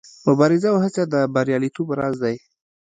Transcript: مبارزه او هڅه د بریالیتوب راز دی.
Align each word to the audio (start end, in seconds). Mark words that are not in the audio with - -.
مبارزه 0.27 0.67
او 0.73 0.77
هڅه 0.83 1.01
د 1.13 1.15
بریالیتوب 1.33 1.87
راز 1.99 2.15
دی. 2.23 2.35